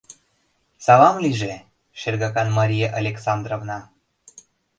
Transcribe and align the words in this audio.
—Салам 0.85 1.15
лийже, 1.23 1.53
шергакан 1.99 2.47
Мария 2.57 2.87
Александровна! 2.99 3.79